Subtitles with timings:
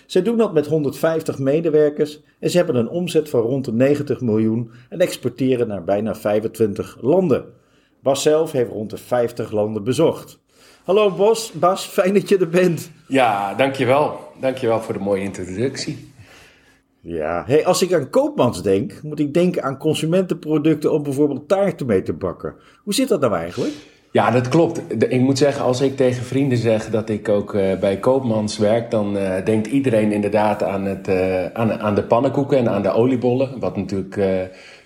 [0.06, 4.20] Zij doen dat met 150 medewerkers en ze hebben een omzet van rond de 90
[4.20, 7.44] miljoen en exporteren naar bijna 25 landen.
[8.02, 10.38] Bas zelf heeft rond de 50 landen bezocht.
[10.84, 12.90] Hallo Bos, Bas, fijn dat je er bent.
[13.08, 14.18] Ja, dankjewel.
[14.40, 16.12] Dankjewel voor de mooie introductie.
[17.06, 21.86] Ja, hey, als ik aan koopmans denk, moet ik denken aan consumentenproducten om bijvoorbeeld taarten
[21.86, 22.54] mee te bakken.
[22.82, 23.72] Hoe zit dat nou eigenlijk?
[24.12, 24.80] Ja, dat klopt.
[25.08, 28.90] Ik moet zeggen, als ik tegen vrienden zeg dat ik ook uh, bij Koopmans werk,
[28.90, 32.92] dan uh, denkt iedereen inderdaad aan, het, uh, aan, aan de pannenkoeken en aan de
[32.92, 33.60] oliebollen.
[33.60, 34.16] Wat natuurlijk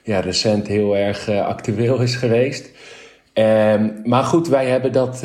[0.02, 2.70] ja, recent heel erg actueel is geweest.
[3.34, 5.24] Um, maar goed, wij hebben dat,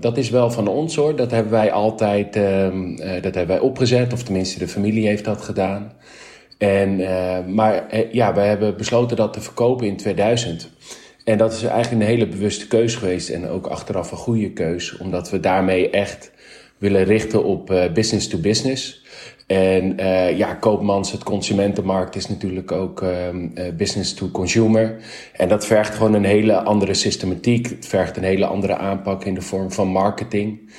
[0.00, 1.16] dat is wel van ons hoor.
[1.16, 5.40] Dat hebben wij altijd, uh, dat hebben wij opgezet, of tenminste de familie heeft dat
[5.40, 5.92] gedaan.
[6.64, 10.70] En, uh, maar ja, wij hebben besloten dat te verkopen in 2000.
[11.24, 14.96] En dat is eigenlijk een hele bewuste keus geweest en ook achteraf een goede keus,
[14.96, 16.32] omdat we daarmee echt
[16.78, 19.02] willen richten op business to business.
[19.46, 23.10] En uh, ja, koopmans, het consumentenmarkt is natuurlijk ook uh,
[23.76, 24.96] business to consumer.
[25.32, 27.68] En dat vergt gewoon een hele andere systematiek.
[27.68, 30.70] Het vergt een hele andere aanpak in de vorm van marketing.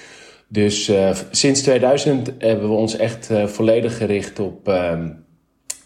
[0.47, 4.67] Dus uh, sinds 2000 hebben we ons echt volledig gericht op,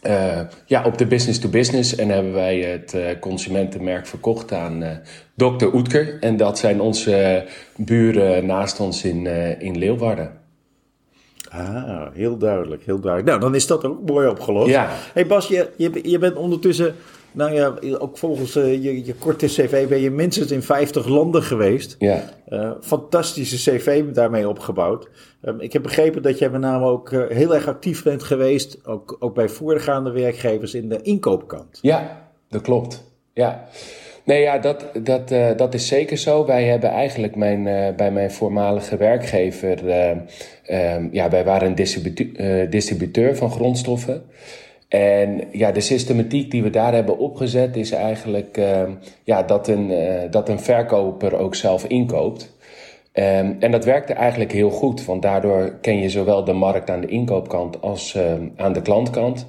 [0.01, 1.95] ehm, ja, op de business to business.
[1.95, 5.01] En hebben wij het consumentenmerk verkocht aan
[5.35, 5.65] Dr.
[5.73, 6.17] Oetker.
[6.19, 7.45] En dat zijn onze
[7.75, 9.25] buren naast ons in,
[9.59, 10.39] in Leeuwarden.
[11.49, 13.29] Ah, heel duidelijk, heel duidelijk.
[13.29, 14.69] Nou, dan is dat ook mooi opgelost.
[14.69, 14.89] Ja.
[15.13, 16.95] hey Bas, je, je, je bent ondertussen,
[17.31, 21.43] nou ja, ook volgens uh, je, je korte cv ben je minstens in 50 landen
[21.43, 21.95] geweest.
[21.99, 22.23] Ja.
[22.49, 25.09] Uh, fantastische cv daarmee opgebouwd.
[25.41, 28.85] Um, ik heb begrepen dat jij met name ook uh, heel erg actief bent geweest,
[28.85, 31.79] ook, ook bij voorgaande werkgevers in de inkoopkant.
[31.81, 33.03] Ja, dat klopt.
[33.33, 33.67] Ja.
[34.23, 36.45] Nee, ja, dat, dat, dat is zeker zo.
[36.45, 37.63] Wij hebben eigenlijk mijn,
[37.95, 44.23] bij mijn voormalige werkgever, uh, ja, wij waren een distributeur, distributeur van grondstoffen.
[44.89, 48.91] En ja, de systematiek die we daar hebben opgezet is eigenlijk ehm,
[49.23, 49.91] ja, dat, een,
[50.31, 52.57] dat een verkoper ook zelf inkoopt.
[53.13, 57.01] Um, en dat werkte eigenlijk heel goed, want daardoor ken je zowel de markt aan
[57.01, 58.17] de inkoopkant als
[58.55, 59.47] aan de klantkant.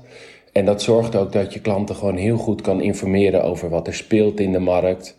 [0.53, 3.95] En dat zorgt ook dat je klanten gewoon heel goed kan informeren over wat er
[3.95, 5.17] speelt in de markt.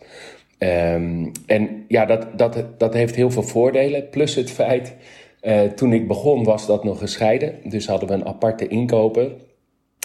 [1.46, 4.08] En ja, dat, dat, dat heeft heel veel voordelen.
[4.08, 4.94] Plus het feit,
[5.42, 7.54] uh, toen ik begon was dat nog gescheiden.
[7.64, 9.30] Dus hadden we een aparte inkoper.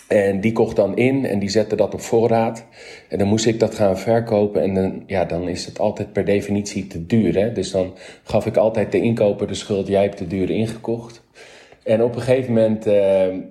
[0.07, 2.65] En die kocht dan in en die zette dat op voorraad.
[3.09, 4.61] En dan moest ik dat gaan verkopen.
[4.61, 7.35] En dan, ja, dan is het altijd per definitie te duur.
[7.35, 7.51] Hè?
[7.51, 9.87] Dus dan gaf ik altijd de inkoper de schuld.
[9.87, 11.23] Jij hebt te duur ingekocht.
[11.83, 12.93] En op een gegeven moment uh,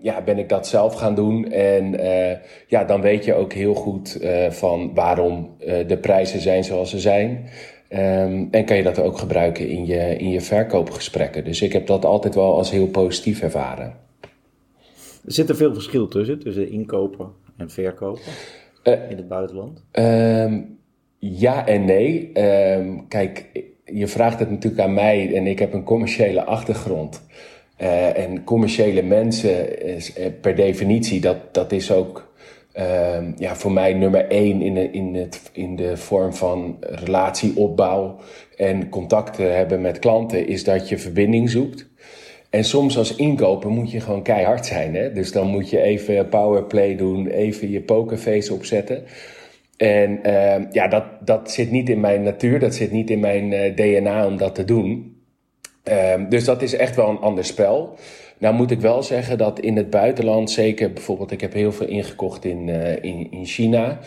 [0.00, 1.52] ja, ben ik dat zelf gaan doen.
[1.52, 2.36] En uh,
[2.66, 5.56] ja, dan weet je ook heel goed uh, van waarom
[5.86, 7.48] de prijzen zijn zoals ze zijn.
[7.90, 11.44] Um, en kan je dat ook gebruiken in je, in je verkoopgesprekken.
[11.44, 14.05] Dus ik heb dat altijd wel als heel positief ervaren.
[15.26, 18.32] Er zit er veel verschil tussen, tussen inkopen en verkopen
[18.84, 19.84] in het buitenland?
[19.92, 20.78] Um,
[21.18, 22.30] ja en nee.
[22.78, 23.46] Um, kijk,
[23.84, 27.22] je vraagt het natuurlijk aan mij en ik heb een commerciële achtergrond.
[27.80, 32.34] Uh, en commerciële mensen, is, uh, per definitie, dat, dat is ook
[32.76, 38.16] uh, ja, voor mij nummer één in de, in, het, in de vorm van relatieopbouw
[38.56, 41.88] en contacten hebben met klanten, is dat je verbinding zoekt.
[42.56, 44.94] En soms als inkoper moet je gewoon keihard zijn.
[44.94, 45.12] Hè?
[45.12, 49.04] Dus dan moet je even powerplay doen, even je pokerface opzetten.
[49.76, 53.52] En ehm, ja, dat, dat zit niet in mijn natuur, dat zit niet in mijn
[53.52, 55.16] eh, DNA om dat te doen.
[56.14, 57.96] Um, dus dat is echt wel een ander spel.
[58.38, 61.86] Nou moet ik wel zeggen dat in het buitenland, zeker bijvoorbeeld, ik heb heel veel
[61.86, 63.98] ingekocht in, uh, in, in China.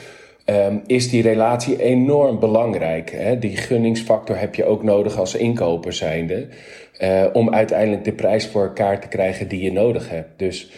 [0.45, 3.11] Um, is die relatie enorm belangrijk.
[3.11, 3.39] Hè?
[3.39, 6.47] Die gunningsfactor heb je ook nodig als inkoper zijnde.
[6.99, 10.29] Uh, om uiteindelijk de prijs voor elkaar te krijgen die je nodig hebt.
[10.35, 10.71] Dus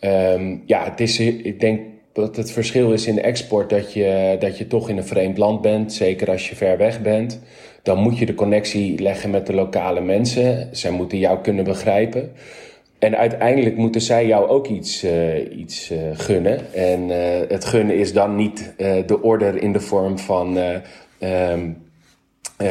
[0.00, 1.80] ehm, ja, het is, ik denk
[2.12, 5.60] dat het verschil is in export dat je, dat je toch in een vreemd land
[5.60, 7.40] bent, zeker als je ver weg bent.
[7.82, 10.68] Dan moet je de connectie leggen met de lokale mensen.
[10.70, 12.32] Zij moeten jou kunnen begrijpen.
[12.98, 16.74] En uiteindelijk moeten zij jou ook iets, uh, iets uh, gunnen.
[16.74, 17.08] En
[17.48, 18.74] het gunnen is dan niet
[19.06, 20.58] de order in de vorm van
[21.20, 21.83] um,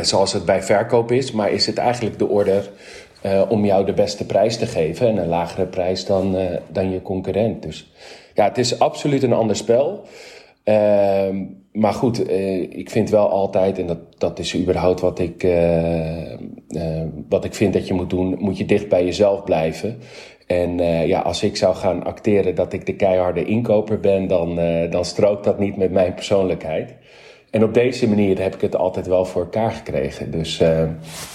[0.02, 2.70] zoals het bij verkoop is, maar is het eigenlijk de order
[3.50, 6.38] om jou de beste prijs te geven en een lagere prijs dan,
[6.72, 7.62] dan je concurrent.
[7.62, 7.92] Dus
[8.34, 10.06] ja, het is absoluut een ander spel.
[10.66, 11.30] Uh,
[11.72, 15.48] maar goed, uh, ik vind wel altijd, en dat, dat is überhaupt wat ik,
[17.30, 20.00] wat ik vind dat je moet doen, moet je dicht bij jezelf blijven.
[20.48, 20.78] En
[21.08, 24.60] ja, als ik zou gaan acteren dat ik de keiharde inkoper ben, dan,
[24.90, 26.96] dan strookt dat niet met mijn persoonlijkheid.
[27.54, 30.32] En op deze manier heb ik het altijd wel voor elkaar gekregen.
[30.32, 30.62] Dus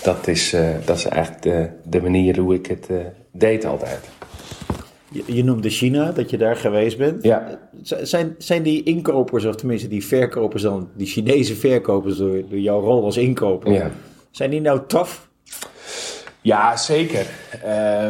[0.03, 2.89] dat, is, dat is eigenlijk de, de manier hoe ik het
[3.33, 4.01] deed altijd.
[5.11, 7.23] Je, je, noemde China, dat je daar geweest bent.
[7.23, 7.59] Ja.
[7.83, 12.81] Zijn, zijn die inkopers, of tenminste die verkopers dan, die Chinese verkopers door, door jouw
[12.81, 13.91] rol als inkoper, ja.
[14.31, 15.29] zijn die nou tof?
[16.41, 17.27] Ja, zeker.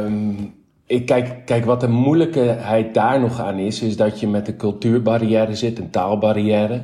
[0.04, 0.54] Um,
[0.86, 4.56] ik kijk, kijk, wat de moeilijkheid daar nog aan is, is dat je met een
[4.56, 6.82] cultuurbarrière zit, een taalbarrière.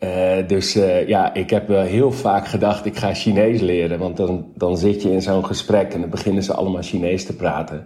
[0.00, 3.98] Uh, dus uh, ja, ik heb uh, heel vaak gedacht, ik ga Chinees leren.
[3.98, 7.36] Want dan, dan zit je in zo'n gesprek en dan beginnen ze allemaal Chinees te
[7.36, 7.84] praten.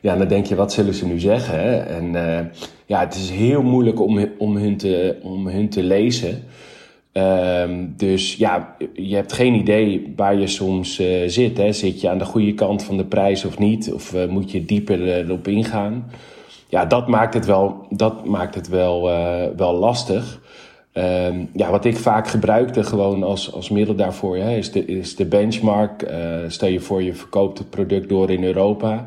[0.00, 1.60] Ja, dan denk je, wat zullen ze nu zeggen?
[1.60, 1.76] Hè?
[1.78, 2.12] En
[2.86, 6.42] ja, het is heel moeilijk om, om, hun, te, om hun te lezen.
[7.12, 11.56] Ehm, dus ja, je hebt geen idee waar je soms zit.
[11.56, 11.72] Hè?
[11.72, 13.92] Zit je aan de goede kant van de prijs of niet?
[13.92, 16.10] Of moet je dieper erop ingaan?
[16.68, 19.02] Ja, dat maakt het wel, dat maakt het wel,
[19.56, 20.40] wel lastig.
[21.00, 25.24] Um, ja, wat ik vaak gebruikte gewoon als, als middel daarvoor is, de, is de
[25.24, 26.02] benchmark.
[26.02, 29.06] Uh, stel je voor je verkoopt het product door in Europa.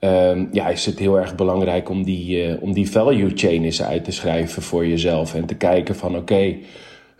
[0.00, 3.82] Um, ja, is het heel erg belangrijk om die, uh, om die value chain eens
[3.82, 5.34] uit te schrijven voor jezelf.
[5.34, 6.56] En te kijken van oké,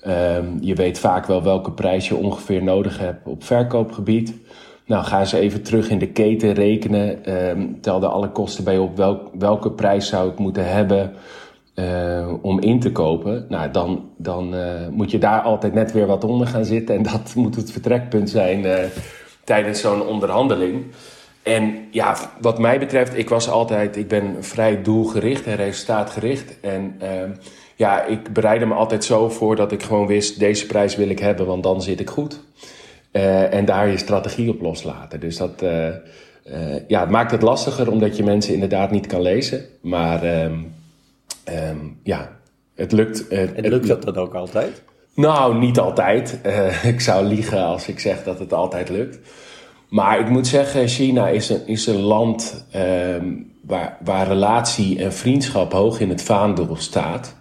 [0.07, 4.35] um, je weet vaak wel welke prijs je ongeveer nodig hebt op verkoopgebied.
[4.87, 7.19] Nou, ga eens even terug in de keten rekenen.
[7.81, 8.97] tel er alle kosten bij op.
[8.97, 11.13] Welk, welke prijs zou ik moeten hebben?
[11.75, 16.07] Uh, om in te kopen, nou, dan, dan uh, moet je daar altijd net weer
[16.07, 16.97] wat onder gaan zitten.
[16.97, 18.75] En dat moet het vertrekpunt zijn uh,
[19.45, 20.85] tijdens zo'n onderhandeling.
[21.43, 26.61] En ja, wat mij betreft, ik was altijd, ik ben vrij doelgericht en resultaatgericht.
[26.61, 27.01] En
[27.77, 31.19] ja, ik bereidde me altijd zo voor dat ik gewoon wist, deze prijs wil ik
[31.19, 32.41] hebben, want dan zit ik goed.
[33.51, 35.21] en daar je strategie op loslaten.
[35.21, 35.65] Dus dat,
[36.87, 39.65] ja, het maakt het lastiger omdat je mensen inderdaad niet kan lezen.
[39.81, 40.55] Maar ehm,
[41.49, 42.31] Um, ja,
[42.75, 43.33] het lukt.
[43.33, 44.83] Uh, en lukt dat dan ook altijd?
[45.15, 46.39] Nou, niet altijd.
[46.47, 49.19] Uh, ik zou liegen als ik zeg dat het altijd lukt.
[49.89, 55.13] Maar ik moet zeggen, China is een, is een land um, waar, waar relatie en
[55.13, 57.37] vriendschap hoog in het vaandel staat.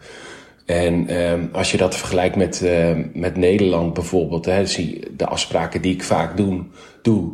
[0.66, 5.82] En um, als je dat vergelijkt met, uh, met Nederland bijvoorbeeld, hè, zie de afspraken
[5.82, 6.72] die ik vaak doen,
[7.02, 7.32] doe,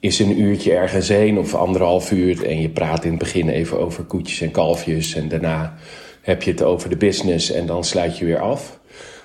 [0.00, 2.46] is een uurtje ergens heen of anderhalf uur.
[2.46, 5.74] En je praat in het begin even over koetjes en kalfjes en daarna
[6.20, 8.78] heb je het over de business en dan sluit je weer af.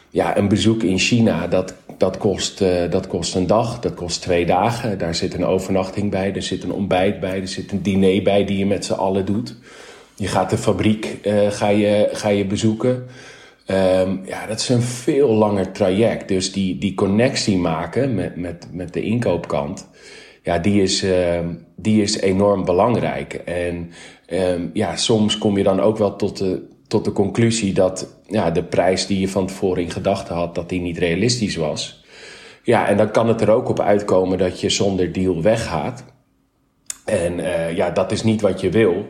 [0.09, 4.21] Ja, een bezoek in China, dat, dat, kost, uh, dat kost een dag, dat kost
[4.21, 4.97] twee dagen.
[4.97, 8.45] Daar zit een overnachting bij, er zit een ontbijt bij, er zit een diner bij
[8.45, 9.55] die je met z'n allen doet.
[10.15, 13.05] Je gaat de fabriek uh, ga je, ga je bezoeken.
[13.67, 16.27] Um, ja, dat is een veel langer traject.
[16.27, 19.87] Dus die, die connectie maken met, met, met de inkoopkant,
[20.43, 21.39] ja, die is, uh,
[21.75, 23.33] die is enorm belangrijk.
[23.33, 23.91] En
[24.29, 28.51] um, ja, soms kom je dan ook wel tot de, tot de conclusie dat ja,
[28.51, 32.03] de prijs die je van tevoren in gedachten had, dat die niet realistisch was.
[32.63, 36.03] Ja, en dan kan het er ook op uitkomen dat je zonder deal weggaat.
[37.05, 39.05] En uh, ja, dat is niet wat je wil.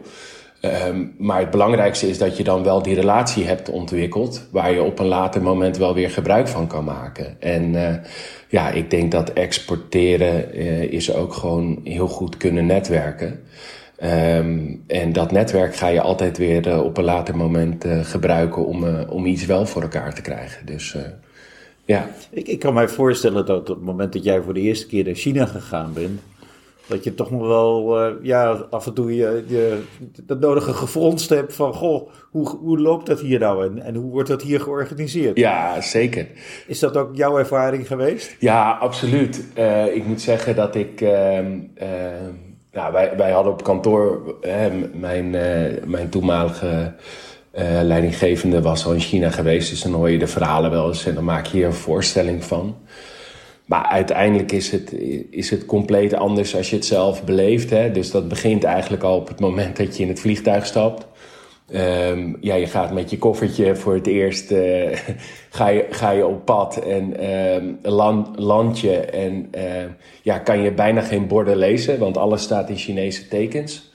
[0.88, 4.84] Um, maar het belangrijkste is dat je dan wel die relatie hebt ontwikkeld, waar je
[4.84, 7.42] op een later moment wel weer gebruik van kan maken.
[7.42, 7.96] En uh,
[8.48, 13.40] ja, ik denk dat exporteren uh, is ook gewoon heel goed kunnen netwerken.
[14.04, 18.66] Um, en dat netwerk ga je altijd weer uh, op een later moment uh, gebruiken
[18.66, 20.66] om, uh, om iets wel voor elkaar te krijgen.
[20.66, 20.98] Dus
[21.86, 22.10] ja.
[22.30, 25.04] Ik, ik kan mij voorstellen dat op het moment dat jij voor de eerste keer
[25.04, 26.20] naar China gegaan bent,
[26.88, 29.82] dat je toch nog wel ja, af en toe je, je
[30.24, 34.12] dat nodige gefronst hebt van, goh, hoe, hoe loopt dat hier nou en, en hoe
[34.12, 35.38] wordt dat hier georganiseerd?
[35.38, 36.28] Ja, zeker.
[36.68, 38.36] Is dat ook jouw ervaring geweest?
[38.40, 39.44] Ja, absoluut.
[39.94, 41.04] ik moet zeggen dat ik
[42.76, 46.94] nou, wij, wij hadden op kantoor, hè, mijn, uh, mijn toenmalige
[47.54, 49.70] uh, leidinggevende was al in China geweest.
[49.70, 52.44] Dus dan hoor je de verhalen wel eens en dan maak je hier een voorstelling
[52.44, 52.76] van.
[53.66, 54.94] Maar uiteindelijk is het,
[55.30, 57.70] is het compleet anders als je het zelf beleeft.
[57.70, 57.92] Hè?
[57.92, 61.08] Dus dat begint eigenlijk al op het moment dat je in het vliegtuig stapt.
[61.72, 64.98] Ehm, ja, je gaat met je koffertje voor het eerst uh,
[65.50, 69.62] ga, je, ga je op pad en uh, land, landje en uh,
[70.22, 73.92] ja, kan je bijna geen borden lezen, want alles staat in Chinese tekens.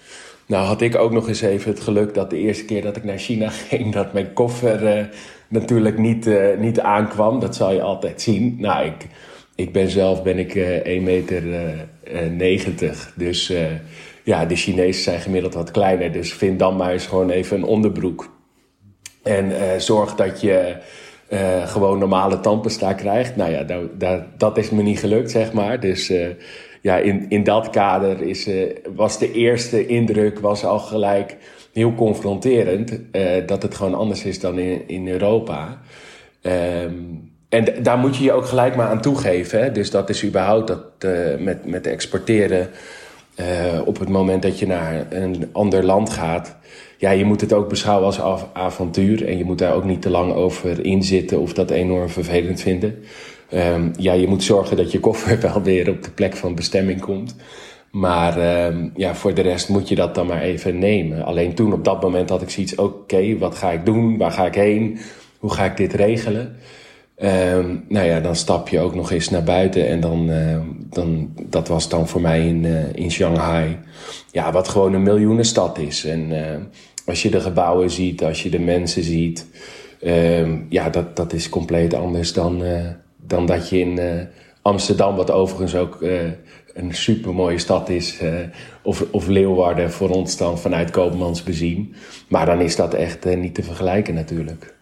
[0.47, 3.05] Nou had ik ook nog eens even het geluk dat de eerste keer dat ik
[3.05, 5.05] naar China ging, dat mijn koffer eh,
[5.49, 7.41] natuurlijk niet, niet aankwam.
[7.41, 8.57] Dat zal je altijd zien.
[8.59, 9.07] Nou, ik,
[9.55, 11.43] ik ben zelf ben ik 1 meter
[12.37, 13.53] 90, dus
[14.25, 16.13] ja, de Chinezen zijn gemiddeld wat kleiner.
[16.13, 18.39] Dus vind dan maar eens gewoon even een onderbroek.
[19.23, 20.77] En uh, zorg dat je
[21.33, 23.37] uh, gewoon normale tandpasta krijgt.
[23.37, 25.81] Nou ja, daar, dat is me niet gelukt, zeg maar.
[25.81, 26.27] Dus uh,
[26.81, 28.49] ja, in, in dat kader is,
[28.95, 31.37] was de eerste indruk was al gelijk
[31.73, 33.01] heel confronterend.
[33.47, 35.81] dat het gewoon anders is dan in, in Europa.
[36.43, 39.61] Um, en daar moet je je ook gelijk maar aan toegeven.
[39.61, 39.73] Hè?
[39.73, 42.71] Dus dat is überhaupt dat, met, met exporteren
[43.41, 46.57] uh, op het moment dat je naar een ander land gaat,
[47.01, 49.29] ja, je moet het ook beschouwen als av avontuur.
[49.29, 52.99] En je moet daar ook niet te lang over inzitten of dat enorm vervelend vinden.
[53.55, 57.01] Um, ja, je moet zorgen dat je koffer wel weer op de plek van bestemming
[57.01, 57.37] komt.
[57.91, 61.25] Maar um, ja, voor de rest moet je dat dan maar even nemen.
[61.25, 64.17] Alleen toen op dat moment had ik zoiets, oké, wat ga ik doen?
[64.17, 64.99] Waar ga ik heen?
[65.39, 66.57] Hoe ga ik dit regelen?
[67.23, 69.89] Um, nou ja, dan stap je ook nog eens naar buiten.
[69.89, 70.59] En dan, uh,
[70.91, 73.79] dan dat was dan voor mij in, uh, in Shanghai.
[74.33, 76.05] Ja, wat gewoon een miljoenenstad is.
[76.05, 76.39] En uh,
[77.07, 79.47] als je de gebouwen ziet, als je de mensen ziet.
[80.05, 82.63] Um, ja, dat, dat is compleet anders dan,
[83.27, 84.01] dan dat je in
[84.63, 85.99] Amsterdam, wat overigens ook
[86.75, 88.21] een supermooie stad is.
[88.83, 91.95] of, of Leeuwarden voor ons dan vanuit Koopmans bezien.
[92.29, 94.79] Maar dan is dat echt niet te vergelijken natuurlijk.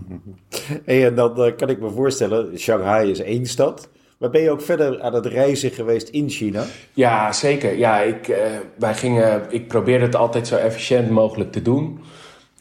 [0.84, 3.88] en dan uh, kan ik me voorstellen, Shanghai is één stad.
[4.18, 6.64] Maar ben je ook verder aan het reizen geweest in China?
[6.92, 7.78] Ja, zeker.
[7.78, 8.36] Ja, ik, uh,
[8.78, 12.00] wij gingen, ik probeerde het altijd zo efficiënt mogelijk te doen.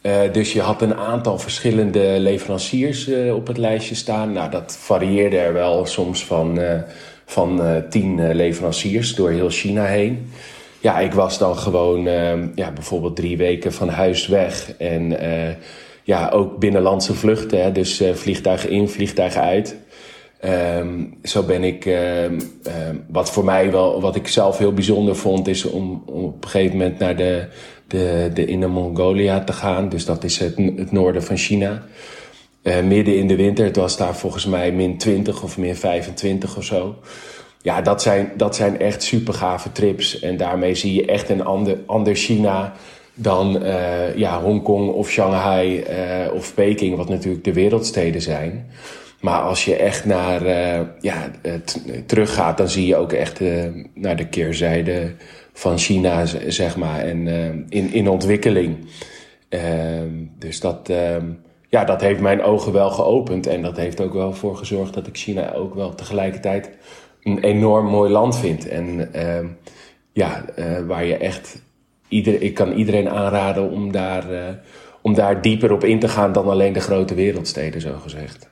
[0.01, 4.31] Uh, dus je had een aantal verschillende leveranciers op het lijstje staan.
[4.31, 6.59] Nou, dat varieerde er wel soms van,
[7.25, 10.31] van tien leveranciers door heel China heen.
[10.79, 12.03] Ja, ik was dan gewoon
[12.55, 14.73] ja, bijvoorbeeld drie weken van huis weg.
[14.77, 15.17] En
[16.03, 17.63] ja, ook binnenlandse vluchten.
[17.63, 19.75] Hè, dus uh, vliegtuigen in, vliegtuigen uit.
[20.46, 25.15] Um, zo ben ik, um, um, wat voor mij wel, wat ik zelf heel bijzonder
[25.15, 27.48] vond, is om, op een gegeven moment naar de,
[27.88, 29.89] de, de Inner Mongolia te gaan.
[29.89, 31.84] Dus dat is het, het noorden van China.
[32.63, 36.58] Uh, midden in de winter, het was daar volgens mij min 20 of min 25
[36.58, 36.96] of zo.
[37.62, 40.20] Ja, dat zijn, dat zijn echt super gave trips.
[40.20, 42.74] En daarmee zie je echt een ander, ander China
[43.13, 48.72] dan uh, ja, Hongkong of Shanghai uh, of Peking, wat natuurlijk de wereldsteden zijn.
[49.22, 51.32] Maar als je echt naar uh, ja,
[52.06, 53.39] teruggaat, dan zie je ook echt
[53.94, 55.13] naar de keerzijde
[55.53, 57.27] van China, zeg maar, en
[57.70, 58.77] in, in ontwikkeling.
[59.50, 61.25] Ehm, dus dat, ehm,
[61.70, 63.48] ja, dat heeft mijn ogen wel geopend.
[63.48, 66.70] En dat heeft ook wel voor gezorgd dat ik China ook wel tegelijkertijd
[67.24, 68.68] een enorm mooi land vind.
[68.68, 69.46] En ehm,
[70.12, 70.46] ja,
[70.88, 71.62] waar je echt
[72.12, 74.39] ieder, ik kan iedereen aanraden om daar, uh,
[75.01, 78.50] om daar dieper op in te gaan dan alleen de grote wereldsteden, zo gezegd.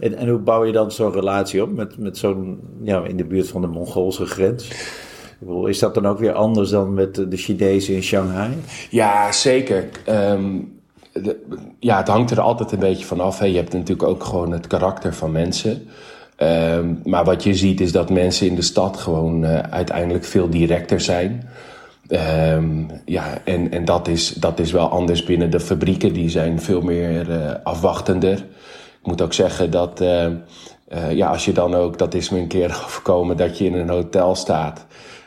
[0.00, 3.24] En, en hoe bouw je dan zo'n relatie op met, met zo'n, ja, in de
[3.24, 4.70] buurt van de Mongoolse grens?
[5.66, 8.50] Is dat dan ook weer anders dan met de Chinezen in Shanghai?
[8.90, 9.88] Ja, zeker.
[10.08, 10.80] Um,
[11.12, 11.40] de,
[11.78, 13.38] ja, het hangt er altijd een beetje van af.
[13.38, 13.46] Hè.
[13.46, 15.88] Je hebt natuurlijk ook gewoon het karakter van mensen.
[16.38, 20.48] Um, maar wat je ziet is dat mensen in de stad gewoon uh, uiteindelijk veel
[20.48, 21.48] directer zijn.
[22.08, 26.12] Um, ja, en, en dat, is, dat is wel anders binnen de fabrieken.
[26.12, 28.38] Die zijn veel meer uh, afwachtender.
[29.00, 32.38] Ik moet ook zeggen dat, uh, uh, ja, als je dan ook, dat is me
[32.38, 34.86] een keer overkomen, dat je in een hotel staat.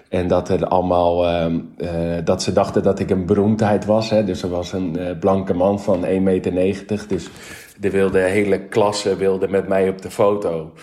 [0.09, 1.25] En dat er allemaal,
[2.23, 4.09] dat ze dachten dat ik een beroemdheid was.
[4.09, 4.23] Hè?
[4.23, 6.09] Dus er was een blanke man van 1,90
[6.53, 7.05] meter.
[7.07, 7.29] Dus
[7.79, 10.73] de wilde hele klasse wilde met mij op de foto.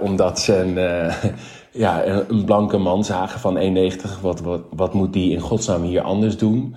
[0.00, 1.10] omdat ze
[1.76, 4.20] ja, een blanke man zagen van 1,90.
[4.20, 6.74] Wat, wat, moet die in godsnaam hier anders doen?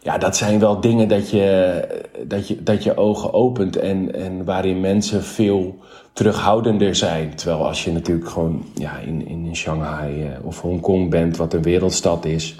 [0.00, 1.86] Ja, dat zijn wel dingen dat je,
[2.26, 5.78] dat je, dat je ogen opent en, en waarin mensen veel
[6.12, 7.34] terughoudender zijn.
[7.34, 11.62] Terwijl als je natuurlijk gewoon ja, in, in Shanghai eh, of Hongkong bent, wat een
[11.62, 12.54] wereldstad is,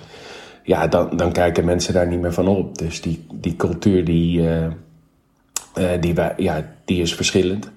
[0.62, 2.78] ja, dan, dan kijken mensen daar niet meer van op.
[2.78, 4.66] Dus die, die cultuur die, uh,
[5.78, 7.72] uh, die, ja, die is verschillend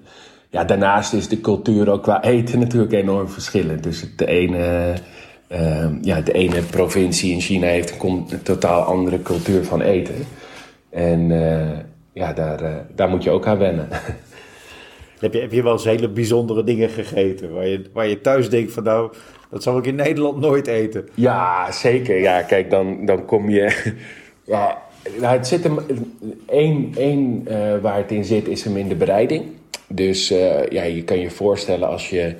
[0.48, 3.82] ja, daarnaast is de cultuur ook qua eten natuurlijk enorm verschillend.
[3.82, 4.94] Dus de ene,
[5.52, 10.14] uh, ja, de ene provincie in China heeft een, een totaal andere cultuur van eten.
[10.90, 11.78] En uh,
[12.12, 13.88] ja, daar, uh, daar moet je ook aan wennen.
[15.18, 18.50] Heb je, heb je wel eens hele bijzondere dingen gegeten waar je, waar je thuis
[18.50, 19.12] denkt van nou,
[19.50, 21.08] dat zal ik in Nederland nooit eten?
[21.14, 22.20] Ja, zeker.
[22.20, 23.94] Ja, kijk, dan, dan kom je
[24.48, 24.78] Ja,
[25.20, 25.78] nou, het zit hem.
[26.46, 29.44] Eén, één uh, waar het in zit, is hem in de bereiding.
[29.88, 32.34] Dus uh, ja, je kan je voorstellen als je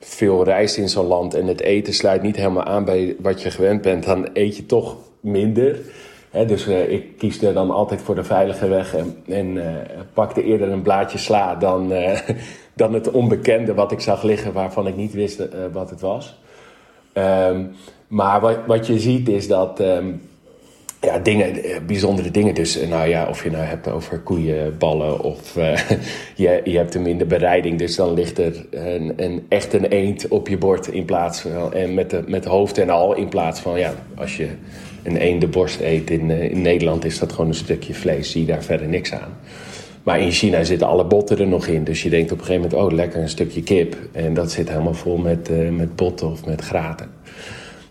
[0.00, 3.50] veel reist in zo'n land en het eten sluit niet helemaal aan bij wat je
[3.50, 5.78] gewend bent, dan eet je toch minder.
[6.30, 9.58] He, dus uh, ik kies er dan altijd voor de veilige weg en, en
[10.12, 11.92] pakte eerder een blaadje sla dan,
[12.74, 15.42] dan het onbekende wat ik zag liggen waarvan ik niet wist
[15.72, 16.38] wat het was.
[17.14, 17.74] Um,
[18.06, 19.80] maar wat, wat je ziet is dat.
[19.80, 20.20] Um,
[21.04, 22.54] ja, dingen, eh, bijzondere dingen.
[22.54, 25.78] Dus eh, nou ja, of je nou hebt over koeienballen of uh,
[26.36, 27.78] je, je hebt hem in de bereiding.
[27.78, 31.72] Dus dan ligt er een, een, echt een eend op je bord in plaats van,
[31.72, 34.48] en met, de, met hoofd en al in plaats van, ja, als je
[35.02, 38.62] een eendenborst eet in, in Nederland is dat gewoon een stukje vlees, zie je daar
[38.62, 39.38] verder niks aan.
[40.02, 41.84] Maar in China zitten alle botten er nog in.
[41.84, 43.96] Dus je denkt op een gegeven moment, oh lekker een stukje kip.
[44.12, 47.08] En dat zit helemaal vol met, met botten of met graten.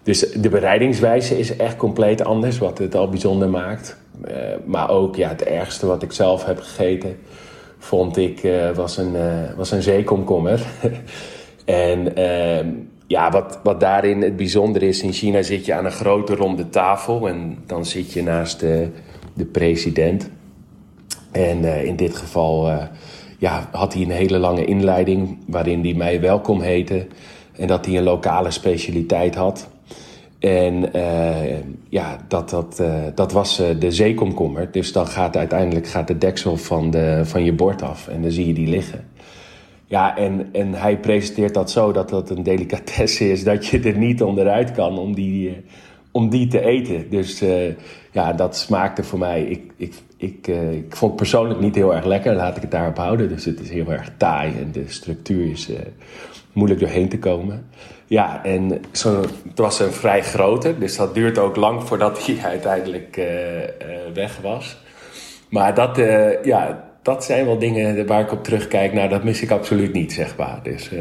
[0.04, 3.98] Dus de bereidingswijze is echt compleet anders, wat het al bijzonder maakt.
[4.28, 7.18] Uh, maar ook ja, het ergste wat ik zelf heb gegeten,
[7.78, 10.66] vond ik, uh, was, een, uh, was een zeekomkommer.
[11.66, 12.68] en ehm,
[13.08, 16.70] ja, wat, wat daarin het bijzonder is, in China zit je aan een grote ronde
[16.70, 18.90] tafel en dan zit je naast de,
[19.34, 20.30] de president.
[21.32, 22.72] En in dit geval
[23.38, 27.08] ja, had hij een hele lange inleiding waarin hij mij welkom heette.
[27.58, 29.70] En dat hij een lokale specialiteit had.
[30.44, 31.56] En uh,
[31.90, 34.72] ja, dat, dat, uh, dat was uh, de zeekomkommer.
[34.72, 38.32] Dus dan gaat uiteindelijk gaat de deksel van, de, van je bord af en dan
[38.32, 39.06] zie je die liggen.
[39.86, 43.98] Ja, en, en hij presenteert dat zo dat dat een delicatesse is dat je er
[43.98, 45.64] niet onderuit kan om die,
[46.14, 47.10] om die te eten.
[47.10, 47.44] Dus
[48.12, 49.44] ja, dat smaakte voor mij.
[49.44, 52.98] Ik, ik, ik, ik vond het persoonlijk niet heel erg lekker, laat ik het daarop
[52.98, 53.30] houden.
[53.30, 55.70] Dus het is heel erg taai en de structuur is
[56.54, 57.66] moeilijk doorheen te komen.
[58.08, 62.38] Ja, en zo, het was een vrij grote, dus dat duurt ook lang voordat hij
[62.52, 63.22] uiteindelijk
[64.14, 64.78] weg was.
[65.50, 65.98] Maar dat,
[66.44, 68.94] ja, dat zijn wel dingen waar ik op terugkijk.
[68.94, 70.60] Nou, dat mis ik absoluut niet, zeg maar.
[70.64, 70.90] Dus,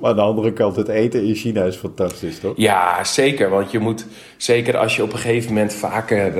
[0.00, 2.52] maar aan de andere kant, het eten in China is fantastisch, toch?
[2.56, 3.50] Ja, zeker.
[3.50, 6.32] Want je moet, zeker als je op een gegeven moment vaker,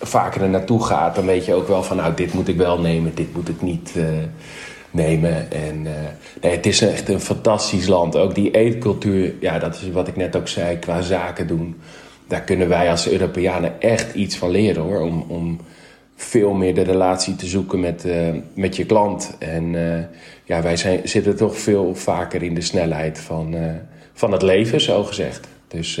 [0.00, 2.80] vaker er naartoe gaat, dan weet je ook wel van, nou, dit moet ik wel
[2.80, 3.94] nemen, dit moet ik niet
[4.90, 5.52] nemen.
[5.52, 5.82] En
[6.40, 8.16] nee, het is echt een fantastisch land.
[8.16, 11.76] Ook die eetcultuur, ja, dat is wat ik net ook zei, qua zaken doen.
[12.26, 15.00] Daar kunnen wij als Europeanen echt iets van leren hoor.
[15.00, 15.60] Om, om
[16.14, 19.36] veel meer de relatie te zoeken met, uh, met je klant.
[19.38, 19.98] En uh,
[20.44, 23.54] ja, wij zijn, zitten toch veel vaker in de snelheid van,
[24.12, 25.48] van het leven, zo gezegd.
[25.68, 26.00] Dus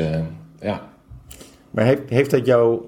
[0.60, 0.88] ja.
[1.70, 2.80] Maar heeft, heeft dat jou,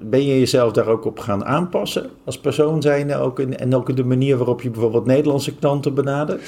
[0.00, 3.88] ben je jezelf daar ook op gaan aanpassen als persoon zijn ook in, en ook
[3.88, 6.42] in de manier waarop je bijvoorbeeld Nederlandse klanten benadert?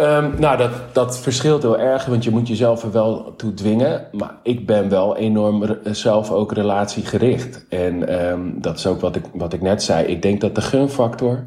[0.00, 4.06] Um, nou, dat, dat verschilt heel erg, want je moet jezelf er wel toe dwingen.
[4.12, 7.66] Maar ik ben wel enorm zelf ook relatiegericht.
[7.68, 10.06] En um, dat is ook wat ik, wat ik net zei.
[10.06, 11.44] Ik denk dat de gunfactor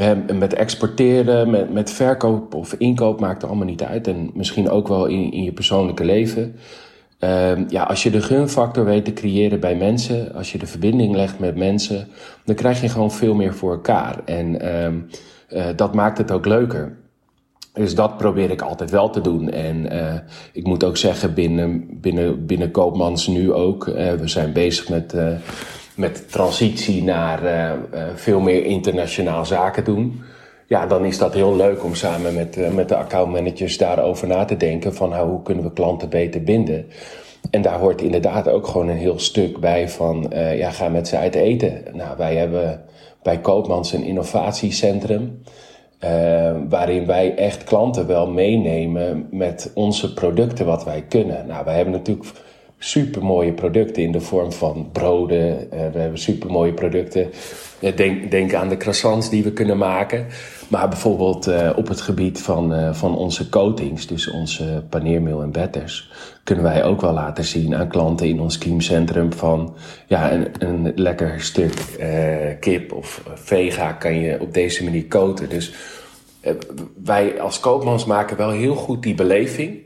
[0.00, 4.08] um, met exporteren, met, met verkoop of inkoop maakt er allemaal niet uit.
[4.08, 6.56] En misschien ook wel in, in je persoonlijke leven.
[7.68, 11.38] Ja, als je de gunfactor weet te creëren bij mensen, als je de verbinding legt
[11.38, 12.08] met mensen,
[12.44, 14.20] dan krijg je gewoon veel meer voor elkaar.
[14.24, 14.64] En
[15.48, 16.96] uh, dat maakt het ook leuker.
[17.72, 19.50] Dus dat probeer ik altijd wel te doen.
[19.50, 20.14] En uh,
[20.52, 23.86] ik moet ook zeggen, binnen, binnen, binnen Koopmans nu ook.
[23.86, 25.28] Uh, we zijn bezig met, uh,
[25.96, 27.40] met transitie naar
[28.14, 30.22] veel meer internationaal zaken doen
[30.66, 34.56] ja, dan is dat heel leuk om samen met, met de accountmanagers daarover na te
[34.56, 36.86] denken van nou, hoe kunnen we klanten beter binden.
[37.50, 41.16] En daar hoort inderdaad ook gewoon een heel stuk bij van ja, ga met ze
[41.16, 41.82] uit eten.
[41.92, 42.82] Nou, wij hebben
[43.22, 45.42] bij Koopmans een innovatiecentrum.
[46.04, 51.46] Uh, waarin wij echt klanten wel meenemen met onze producten wat wij kunnen.
[51.46, 52.28] Nou, wij hebben natuurlijk
[52.84, 55.48] super mooie producten in de vorm van broden.
[55.48, 57.30] Uh, we hebben super mooie producten.
[57.94, 60.26] Denk, denk aan de croissants die we kunnen maken.
[60.68, 66.10] Maar bijvoorbeeld uh, op het gebied van, van onze coatings, dus onze paneermeel en betters,
[66.44, 69.74] kunnen wij ook wel laten zien aan klanten in ons teamcentrum van
[70.06, 71.72] ja, een, een lekker stuk
[72.60, 75.48] kip of vega kan je op deze manier coaten.
[75.48, 75.72] Dus
[77.04, 79.80] wij als koopmans maken wel heel goed die beleving.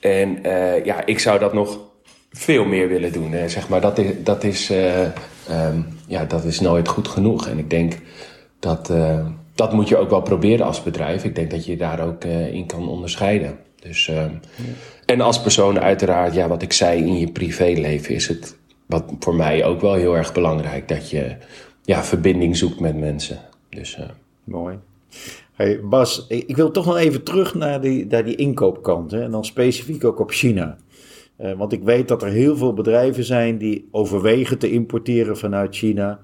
[0.00, 0.38] En
[0.84, 1.89] ja, ik zou dat nog
[2.30, 3.32] veel meer willen doen.
[3.32, 3.80] Hè, zeg maar.
[3.80, 5.00] dat, is, dat, is, uh,
[5.50, 7.46] um, ja, dat is nooit goed genoeg.
[7.46, 7.98] En ik denk
[8.58, 11.24] dat uh, dat moet je ook wel proberen als bedrijf.
[11.24, 13.58] Ik denk dat je daar ook uh, in kan onderscheiden.
[13.80, 14.30] Dus, ja.
[15.06, 19.34] En als persoon uiteraard, ja, wat ik zei in je privéleven is het wat voor
[19.34, 20.88] mij ook wel heel erg belangrijk.
[20.88, 21.36] Dat je
[21.84, 23.38] ja, verbinding zoekt met mensen.
[23.68, 23.98] Dus,
[24.44, 24.78] Mooi.
[25.52, 29.10] Hey Bas, ik wil toch nog even terug naar die, naar die inkoopkant.
[29.10, 30.76] Hè, en dan specifiek ook op China.
[31.42, 35.76] Uh, want ik weet dat er heel veel bedrijven zijn die overwegen te importeren vanuit
[35.76, 36.20] China.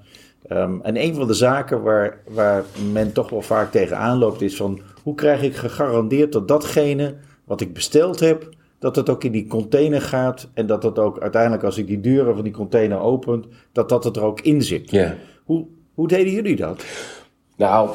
[0.48, 4.57] Um, en een van de zaken waar, waar men toch wel vaak tegenaan loopt is
[4.57, 8.48] van hoe krijg ik gegarandeerd dat datgene wat ik besteld heb,
[8.79, 12.00] dat het ook in die container gaat en dat het ook uiteindelijk als ik die
[12.00, 15.14] deuren van die container opent, dat dat er ook in zit.
[15.44, 16.85] Hoe, hoe deden jullie dat?
[17.57, 17.90] Nou,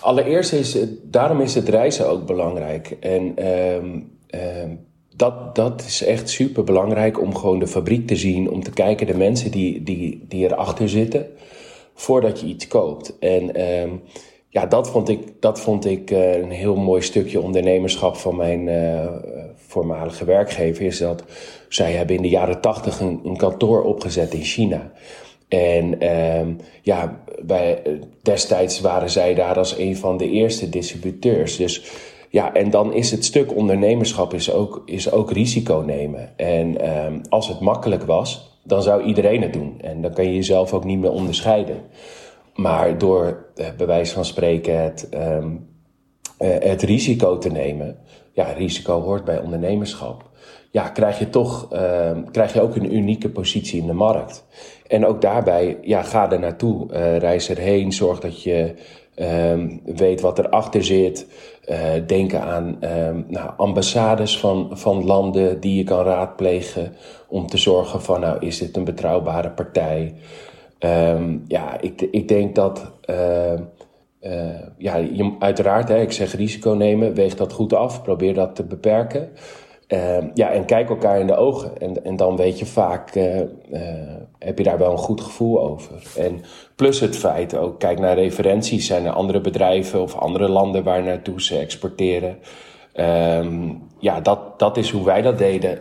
[0.00, 2.96] allereerst is het, daarom is het reizen ook belangrijk.
[3.00, 4.86] En um, um,
[5.16, 9.06] dat, dat is echt super belangrijk om gewoon de fabriek te zien, om te kijken
[9.06, 11.26] de mensen die, die, die erachter zitten,
[11.94, 13.18] voordat je iets koopt.
[13.18, 14.02] En um,
[14.48, 18.66] ja, dat vond ik, dat vond ik uh, een heel mooi stukje ondernemerschap van mijn
[18.66, 19.06] uh,
[19.56, 20.84] voormalige werkgever.
[20.84, 21.24] Is dat
[21.68, 24.92] zij hebben in de jaren tachtig een, kantoor opgezet in China.
[25.48, 27.82] En um, ja, bij,
[28.22, 31.56] destijds waren zij daar als een van de eerste distributeurs.
[31.56, 31.82] Dus
[32.36, 36.38] ja, en dan is het stuk ondernemerschap is ook, is ook risico nemen.
[36.38, 39.80] En um, als het makkelijk was, dan zou iedereen het doen.
[39.80, 41.80] En dan kan je jezelf ook niet meer onderscheiden.
[42.54, 45.68] Maar door, uh, bij wijze van spreken, het, um,
[46.38, 47.96] uh, het risico te nemen.
[48.32, 50.30] Ja, risico hoort bij ondernemerschap.
[50.70, 54.44] Ja, krijg je toch uh, krijg je ook een unieke positie in de markt.
[54.86, 56.92] En ook daarbij, ja, ga er naartoe.
[56.92, 57.92] Uh, reis erheen.
[57.92, 58.74] Zorg dat je
[59.16, 61.26] um, weet wat erachter zit.
[61.68, 66.92] Uh, denken aan um, nou, ambassades van, van landen die je kan raadplegen.
[67.28, 70.14] Om te zorgen van, nou, is dit een betrouwbare partij?
[70.78, 72.92] Um, ja, ik, ik denk dat.
[73.10, 73.60] Uh,
[74.78, 78.64] ja, je, uiteraard, hè, ik zeg risico nemen, weeg dat goed af, probeer dat te
[78.64, 79.28] beperken.
[79.88, 81.78] Uh, ja, en kijk elkaar in de ogen.
[81.78, 83.44] En, en dan weet je vaak, uh, uh,
[84.38, 86.02] heb je daar wel een goed gevoel over.
[86.16, 86.44] En
[86.76, 88.86] plus het feit ook, kijk naar referenties.
[88.86, 92.38] Zijn er andere bedrijven of andere landen waar naartoe ze exporteren?
[92.94, 95.78] Um, ja, dat, dat is hoe wij dat deden.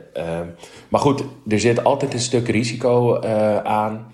[0.89, 3.20] maar goed, er zit altijd een stuk risico
[3.63, 4.13] aan.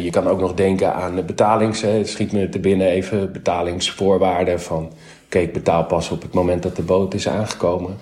[0.00, 1.80] je kan ook nog denken aan de betalings.
[1.80, 4.92] Het schiet me te binnen even betalingsvoorwaarden van...
[5.24, 7.96] oké, ik betaal pas op het moment dat de boot is aangekomen.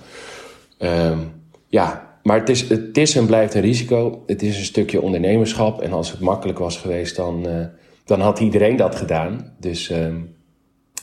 [0.82, 1.32] Um,
[1.66, 4.22] ja, maar het is, het is en blijft een risico.
[4.26, 5.80] Het is een stukje ondernemerschap.
[5.80, 7.64] En als het makkelijk was geweest, dan, uh,
[8.04, 9.54] dan had iedereen dat gedaan.
[9.58, 10.36] Dus um,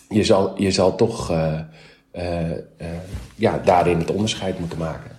[0.09, 1.59] je, zal, je zal toch uh,
[2.15, 2.51] uh,
[3.35, 5.11] ja, daarin het onderscheid moeten maken.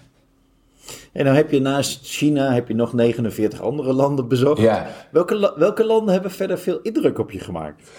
[1.12, 4.60] En dan heb je naast China heb je nog 49 andere landen bezocht.
[4.60, 4.86] Ja.
[5.10, 7.90] Welke, welke landen hebben verder veel indruk op je gemaakt?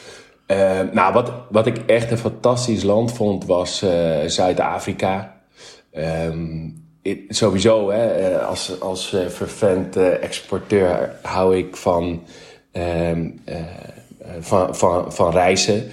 [0.94, 3.86] Nou, wat, wat ik echt een fantastisch land vond, was
[4.26, 5.39] Zuid-Afrika.
[5.98, 12.24] Um, it, sowieso, hè, eh, als, als uh, vervent uh, exporteur hou ik van,
[12.74, 13.42] um,
[14.40, 15.84] van, van, van reizen,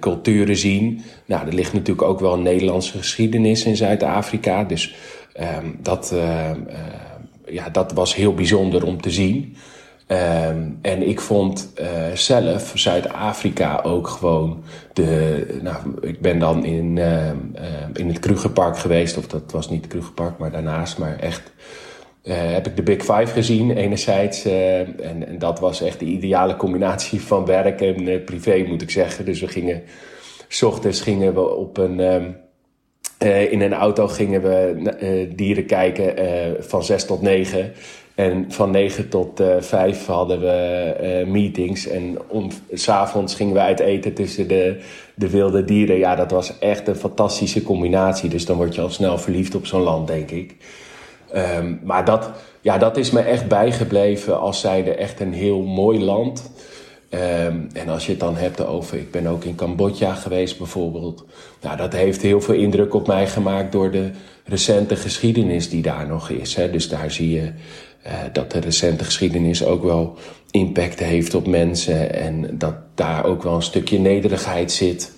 [0.00, 1.02] culturen zien.
[1.26, 4.64] Nou, er ligt natuurlijk ook wel een Nederlandse geschiedenis in Zuid-Afrika.
[4.64, 4.94] Dus
[5.40, 6.14] um, dat,
[7.46, 9.56] ja, dat was heel bijzonder om te zien.
[10.08, 15.58] Um, en ik vond uh, zelf Zuid-Afrika ook gewoon de.
[15.62, 17.32] Nou, ik ben dan in, uh, uh,
[17.94, 21.52] in het Krugerpark geweest, of dat was niet het Krugerpark, maar daarnaast, maar echt.
[22.22, 24.44] heb ik de Big Five gezien, enerzijds.
[24.44, 29.24] en, en dat was echt de ideale combinatie van werk en privé, moet ik zeggen.
[29.24, 29.82] Dus we gingen.
[30.48, 32.00] S ochtends gingen we op een.
[33.50, 36.14] In een auto gingen we dieren kijken
[36.64, 37.72] van zes tot negen.
[38.14, 41.86] En van 9 tot uh, 5 hadden we uh, meetings.
[41.86, 42.18] En
[42.72, 44.80] s'avonds gingen we uit eten tussen de,
[45.14, 45.98] de wilde dieren.
[45.98, 48.28] Ja, dat was echt een fantastische combinatie.
[48.28, 50.56] Dus dan word je al snel verliefd op zo'n land, denk ik.
[51.36, 56.00] Um, maar dat, ja, dat is me echt bijgebleven als zijde echt een heel mooi
[56.04, 56.50] land.
[57.14, 61.24] Um, en als je het dan hebt over, ik ben ook in Cambodja geweest bijvoorbeeld.
[61.62, 64.10] Nou, dat heeft heel veel indruk op mij gemaakt door de
[64.44, 66.54] recente geschiedenis die daar nog is.
[66.54, 66.70] Hè.
[66.70, 67.42] Dus daar zie je
[68.06, 70.16] uh, dat de recente geschiedenis ook wel
[70.50, 75.12] impact heeft op mensen en dat daar ook wel een stukje nederigheid zit.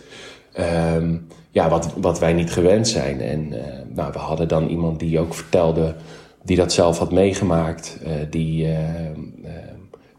[0.95, 3.21] Um, ja, wat, wat wij niet gewend zijn.
[3.21, 3.59] En uh,
[3.95, 5.95] nou, we hadden dan iemand die ook vertelde,
[6.43, 8.69] die dat zelf had meegemaakt, uh, die,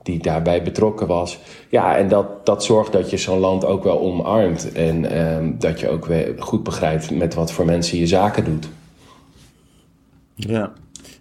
[0.08, 1.40] die daarbij betrokken was.
[1.70, 5.80] Ja, en dat, dat zorgt dat je zo'n land ook wel omarmt en um, dat
[5.80, 8.70] je ook weer goed begrijpt met wat voor mensen je zaken doet.
[10.36, 10.74] Ja,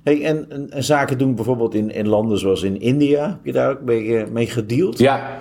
[0.07, 3.27] Hey, en, en, en, zaken doen bijvoorbeeld in, in landen zoals in India.
[3.29, 4.99] Heb je daar ook mee, uh, mee gedeeld?
[4.99, 5.39] Ja.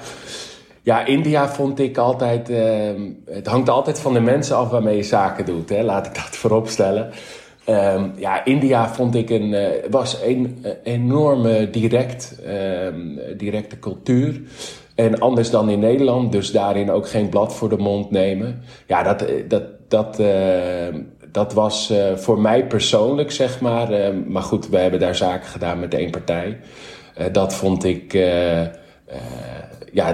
[0.82, 2.50] ja, India vond ik altijd...
[2.50, 2.90] Uh,
[3.26, 5.70] het hangt altijd van de mensen af waarmee je zaken doet.
[5.70, 5.84] Hè?
[5.84, 7.12] Laat ik dat vooropstellen.
[7.70, 14.42] Um, ja, India vond ik een, uh, was een uh, enorme direct, um, directe cultuur.
[14.96, 18.62] En anders dan in Nederland, dus daarin ook geen blad voor de mond nemen.
[18.88, 20.22] Ja, dat, dat, dat,
[21.32, 24.14] dat was voor mij persoonlijk, zeg maar.
[24.28, 26.58] maar goed, we hebben daar zaken gedaan met één partij.
[27.32, 28.14] dat vond ik
[29.92, 30.14] ja,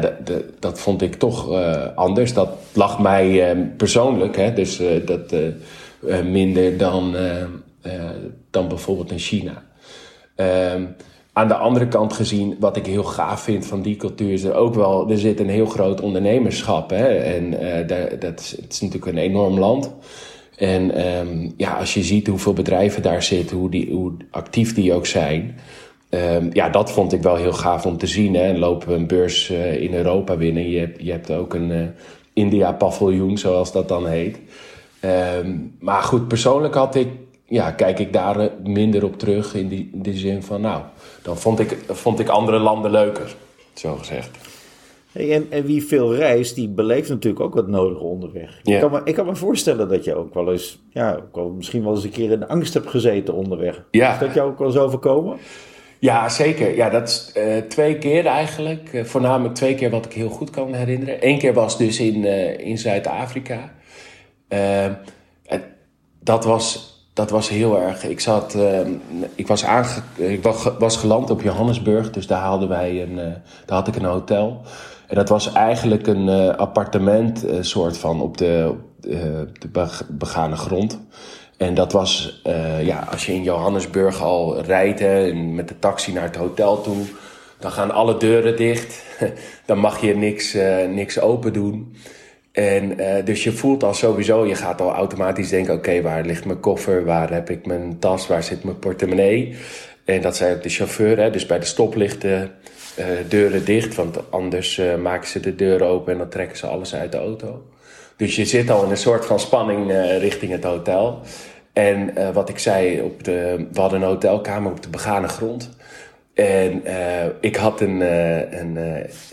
[0.60, 1.52] dat vond ik toch
[1.96, 2.34] anders.
[2.34, 5.34] Dat lag mij persoonlijk, hè, dus dat
[6.32, 7.16] minder dan,
[8.50, 9.64] dan bijvoorbeeld in China.
[10.36, 10.86] Ehm,
[11.34, 14.54] aan de andere kant gezien, wat ik heel gaaf vind van die cultuur, is er
[14.54, 16.90] ook wel, er zit een heel groot ondernemerschap.
[16.90, 17.08] Hè?
[17.08, 17.88] En uh,
[18.20, 19.92] dat is, het is natuurlijk een enorm land.
[20.58, 24.94] En um, ja, als je ziet hoeveel bedrijven daar zitten, hoe, die, hoe actief die
[24.94, 25.60] ook zijn.
[26.10, 28.36] Um, ja, dat vond ik wel heel gaaf om te zien.
[28.36, 28.44] Hè?
[28.44, 30.70] En lopen we een beurs in Europa binnen.
[30.70, 31.94] Je hebt, je hebt ook een
[32.34, 34.38] India-paviljoen, zoals dat dan heet.
[35.06, 37.08] Um, maar goed, persoonlijk had ik
[37.52, 40.82] ja, kijk ik daar minder op terug in die, in die zin van, nou,
[41.22, 43.36] dan vond ik, vond ik andere landen leuker,
[43.74, 44.38] zo gezegd.
[45.12, 48.60] Hey, en, en, wie veel reist, die beleeft natuurlijk ook wat nodige onderweg.
[48.64, 51.50] Ik, kan me, ik kan me voorstellen dat je ook wel eens, ja, ook wel,
[51.50, 53.84] misschien wel eens een keer in angst hebt gezeten onderweg.
[53.92, 54.14] Ja.
[54.14, 55.38] Is dat jou ook wel eens overkomen?
[56.00, 56.76] Ja, zeker.
[56.76, 58.94] Ja, dat is uh, twee keer eigenlijk.
[58.94, 61.28] Uh, voornamelijk twee keer wat ik heel goed kan herinneren.
[61.28, 63.74] Eén keer was dus in, uh, in Zuid-Afrika.
[66.20, 68.04] Dat was dat was heel erg.
[68.04, 68.80] Ik, zat, uh,
[69.36, 70.44] ik, was, aange, ik
[70.80, 73.24] was geland op Johannesburg, dus daar, haalden wij een, uh,
[73.66, 74.62] daar had ik een hotel.
[75.08, 78.74] En dat was eigenlijk een uh, appartement, soort van op de,
[79.60, 81.00] de begane grond.
[81.58, 82.42] En dat was,
[82.82, 87.04] ja, als je in Johannesburg al rijdt en met de taxi naar het hotel toe,
[87.60, 89.04] dan gaan alle deuren dicht.
[89.66, 90.58] dan mag je niks,
[90.90, 91.96] niks open doen.
[92.52, 96.46] En uh, dus je voelt al sowieso, je gaat al automatisch denken: oké, waar ligt
[96.46, 97.06] mijn koffer?
[97.06, 98.28] Waar heb ik mijn tas?
[98.28, 99.56] Waar zit mijn portemonnee?
[100.06, 101.30] En dat zei ook de chauffeur, hè?
[101.30, 102.52] dus bij de stoplichten
[103.00, 106.68] uh, deuren dicht, want anders uh, maken ze de deuren open en dan trekken ze
[106.68, 107.66] alles uit de auto.
[108.18, 111.20] Dus je zit al in een soort van spanning richting het hotel.
[111.74, 115.70] En wat ik zei, op de, we hadden een hotelkamer op de begane grond.
[116.34, 116.84] En
[117.42, 118.02] ik had een,
[118.60, 118.78] een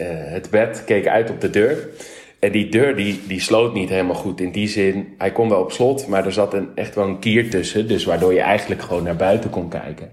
[0.07, 1.88] het bed, keek uit op de deur.
[2.38, 4.40] En die deur die, die sloot niet helemaal goed.
[4.40, 7.18] In die zin, hij kon wel op slot, maar er zat een, echt wel een
[7.18, 7.88] kier tussen.
[7.88, 10.11] Dus waardoor je eigenlijk gewoon naar buiten kon kijken.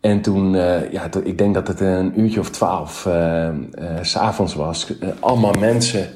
[0.00, 4.54] En toen, uh, ja, ik denk dat het een uurtje of twaalf uh, uh, s'avonds
[4.54, 4.92] was.
[5.20, 6.08] allemaal mensen,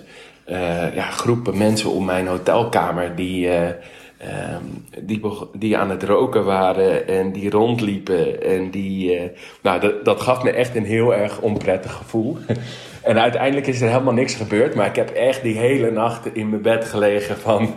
[0.94, 4.64] ja, groepen mensen om mijn hotelkamer die, ehm,
[5.00, 5.20] die,
[5.52, 8.42] die aan het roken waren en die rondliepen.
[8.42, 9.30] En die,
[9.62, 12.36] nou, dat, dat gaf me echt een heel erg onprettig gevoel.
[13.02, 14.74] En uiteindelijk is er helemaal niks gebeurd.
[14.74, 17.74] Maar ik heb echt die hele nacht in mijn bed gelegen van...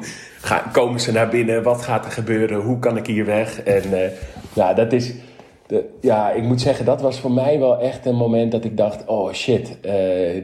[0.71, 1.63] komen ze naar binnen?
[1.63, 2.59] Wat gaat er gebeuren?
[2.61, 3.63] Hoe kan ik hier weg?
[3.63, 3.99] En uh,
[4.53, 5.13] ja, dat is...
[5.67, 8.77] De, ja, ik moet zeggen, dat was voor mij wel echt een moment dat ik
[8.77, 9.05] dacht...
[9.05, 9.93] Oh shit, uh,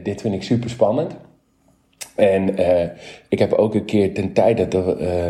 [0.02, 1.16] dit vind ik super spannend.
[2.14, 2.82] En uh,
[3.28, 4.78] ik heb ook een keer ten tijde de,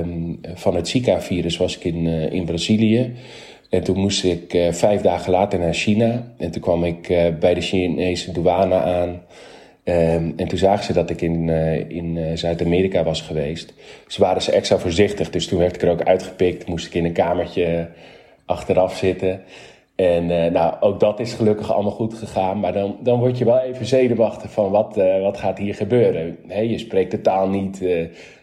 [0.05, 3.15] um, van het Zika-virus was ik in, in Brazilië...
[3.71, 6.27] En toen moest ik uh, vijf dagen later naar China.
[6.37, 9.09] En toen kwam ik uh, bij de Chinese douane aan.
[9.85, 13.73] Um, en toen zagen ze dat ik in, uh, in Zuid-Amerika was geweest.
[14.07, 15.31] Ze waren ze extra voorzichtig.
[15.31, 16.69] Dus toen werd ik er ook uitgepikt.
[16.69, 17.89] Moest ik in een kamertje
[18.45, 19.43] achteraf zitten.
[20.03, 22.61] En nou, ook dat is gelukkig allemaal goed gegaan.
[22.61, 26.39] Maar dan, dan word je wel even zenuwachtig van wat, wat gaat hier gebeuren.
[26.49, 27.85] Hey, je spreekt de taal niet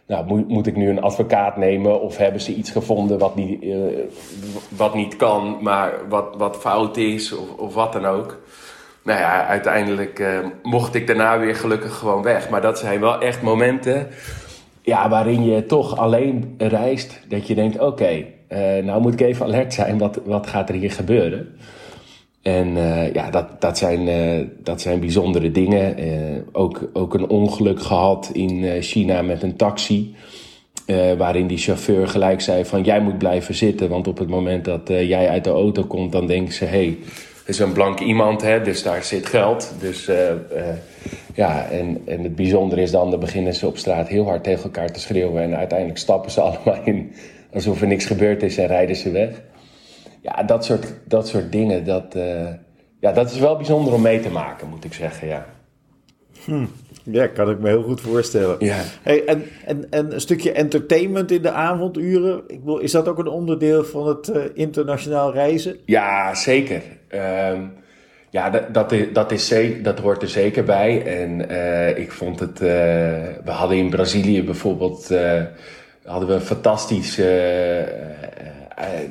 [0.07, 3.65] nou, moet, moet ik nu een advocaat nemen of hebben ze iets gevonden wat niet,
[4.69, 8.41] wat niet kan, maar wat, wat fout is of, of wat dan ook.
[9.03, 10.25] Nou ja, uiteindelijk
[10.63, 12.49] mocht ik daarna weer gelukkig gewoon weg.
[12.49, 14.07] Maar dat zijn wel echt momenten
[14.87, 17.19] ja, waarin je toch alleen reist.
[17.27, 18.25] Dat je denkt, oké,
[18.83, 19.97] nou moet ik even alert zijn.
[19.97, 21.47] Wat, wat gaat er hier gebeuren?
[22.47, 25.95] En uh, ja, dat, dat, zijn, uh, dat zijn bijzondere dingen.
[26.51, 30.15] Ook, ook een ongeluk gehad in China met een taxi.
[31.17, 33.89] waarin die chauffeur gelijk zei van jij moet blijven zitten.
[33.89, 36.65] Want op het moment dat jij uit de auto komt, dan denken ze...
[36.65, 36.97] hey,
[37.45, 39.73] is een blank iemand, hè, dus daar zit geld.
[39.79, 40.09] Dus
[41.33, 43.09] ja, en, en het bijzondere is dan...
[43.09, 45.43] dan beginnen ze op straat heel hard tegen elkaar te schreeuwen...
[45.43, 47.11] en uiteindelijk stappen ze allemaal in
[47.53, 49.29] alsof er niks gebeurd is en rijden ze weg
[50.27, 52.47] ja, dat soort, dat soort dingen, dat, uh,
[52.99, 55.45] ja, dat is wel bijzonder om mee te maken, moet ik zeggen, ja.
[56.45, 56.65] Hm.
[57.03, 58.55] Ja, kan ik me heel goed voorstellen.
[58.59, 58.77] Ja.
[59.01, 63.17] Hey, en, en, en een stukje entertainment in de avonduren, ik bedoel, is dat ook
[63.17, 65.77] een onderdeel van het uh, internationaal reizen?
[65.85, 66.81] Ja, zeker.
[67.51, 67.73] Um,
[68.29, 71.05] ja, dat, dat, is, dat, is, dat hoort er zeker bij.
[71.05, 75.11] En uh, ik vond het, we hadden in Brazilië bijvoorbeeld,
[76.07, 77.25] hadden we een fantastisch uh,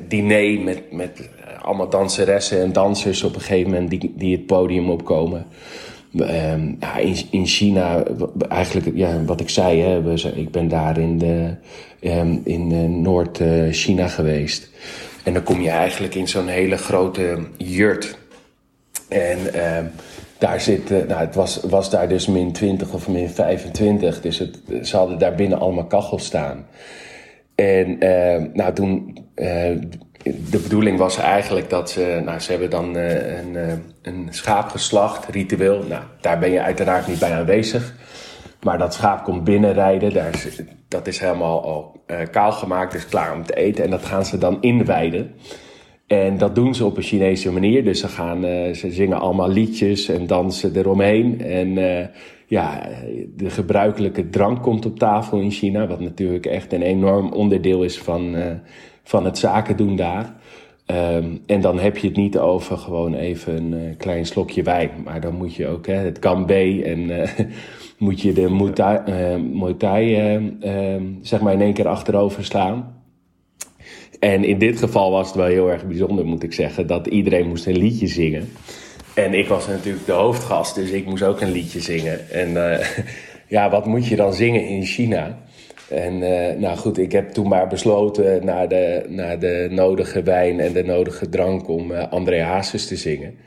[0.07, 4.45] diner met, met eh, allemaal danseressen en dansers op een gegeven moment die, die het
[4.45, 5.45] podium opkomen.
[6.19, 8.03] Ehm, in, in China,
[8.49, 11.53] eigenlijk ja, wat ik zei, hè, ik ben daar in, de,
[12.01, 14.69] um, in Noord-China geweest.
[15.23, 18.17] En dan kom je eigenlijk in zo'n hele grote jurt.
[19.07, 19.77] En uh,
[20.37, 24.21] daar zit, nou, het was, was daar dus min 20 of min 25.
[24.21, 26.65] Dus het, ze hadden daar binnen allemaal kachels staan.
[27.55, 29.45] En uh, nou, toen, uh,
[30.23, 33.57] de bedoeling was eigenlijk dat ze, nou, ze hebben dan een,
[34.01, 35.83] een schaap geslacht, ritueel.
[35.83, 37.95] Nou, daar ben je uiteraard niet bij aanwezig.
[38.61, 43.33] Maar dat schaap komt binnenrijden, daar is, dat is helemaal al kaal gemaakt, dus klaar
[43.33, 43.83] om te eten.
[43.83, 45.35] En dat gaan ze dan inwijden.
[46.07, 47.83] En dat doen ze op een Chinese manier.
[47.83, 51.41] Dus ze, gaan, uh, ze zingen allemaal liedjes en dansen eromheen.
[51.41, 52.05] En uh,
[52.45, 52.89] ja,
[53.35, 55.87] de gebruikelijke drank komt op tafel in China.
[55.87, 58.45] Wat natuurlijk echt een enorm onderdeel is van, uh,
[59.03, 60.35] van het zaken doen daar.
[60.91, 64.91] Um, en dan heb je het niet over gewoon even een klein slokje wijn.
[65.03, 67.29] Maar dan moet je ook hè, het gambé en
[67.97, 68.49] moet je de
[69.53, 70.39] Muay Thai,
[71.21, 72.96] zeg maar in één keer achterover slaan.
[74.19, 77.47] En in dit geval was het wel heel erg bijzonder, moet ik zeggen, dat iedereen
[77.47, 78.49] moest een liedje zingen.
[79.13, 82.29] En ik was natuurlijk de hoofdgast, dus ik moest ook een liedje zingen.
[82.29, 82.79] En uh,
[83.55, 85.37] ja, wat moet je dan zingen in China?
[85.89, 90.59] En uh, nou goed, ik heb toen maar besloten naar de, naar de nodige wijn
[90.59, 93.37] en de nodige drank om uh, André Hazes te zingen.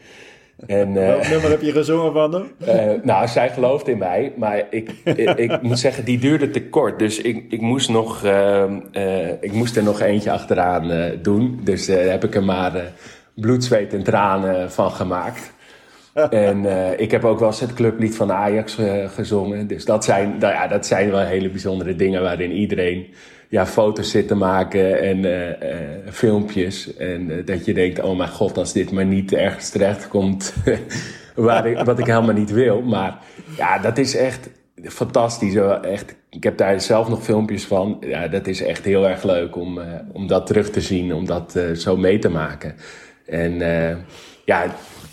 [0.67, 2.53] En, Welk nummer heb je gezongen van hem?
[2.69, 6.69] Uh, nou, zij gelooft in mij, maar ik, ik, ik, moet zeggen, die duurde te
[6.69, 6.99] kort.
[6.99, 8.65] Dus ik, ik, moest, nog, uh,
[9.41, 11.61] ik moest er nog eentje achteraan doen.
[11.63, 12.93] Dus daar heb ik er maar
[13.35, 15.53] bloed, zweet en tranen van gemaakt.
[16.31, 16.65] en
[17.01, 19.67] ik heb ook wel eens het clublied van Ajax gezongen.
[19.67, 23.07] Dus dat zijn, nou ja, dat zijn wel hele bijzondere dingen waarin iedereen
[23.51, 26.97] ja, foto's zit te maken en uh, filmpjes.
[26.97, 30.55] En dat je denkt, oh mijn god, als dit maar niet ergens terecht komt
[31.65, 32.83] ik, wat ik helemaal niet wil.
[32.83, 33.19] Maar
[33.57, 34.51] ja, dat is echt
[34.83, 35.55] fantastisch.
[35.83, 37.97] Echt, ik heb daar zelf nog filmpjes van.
[38.01, 39.81] Ja, dat is echt heel erg leuk om,
[40.13, 42.75] om dat terug te zien, om dat zo mee te maken.
[43.27, 43.55] En
[44.45, 44.65] ja,